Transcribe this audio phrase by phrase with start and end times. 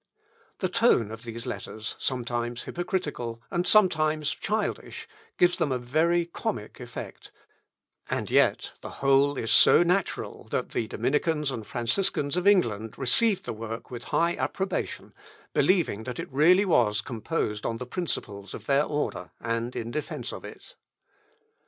[0.61, 6.79] The tone of these letters, sometimes hypocritical and sometimes childish, gives them a very comic
[6.79, 7.31] effect,
[8.09, 13.43] and yet the whole is so natural, that the Dominicans and Franciscans of England received
[13.45, 15.13] the work with high approbation,
[15.53, 20.33] believing that it really was composed on the principles of their order, and in defence
[20.33, 20.73] of it.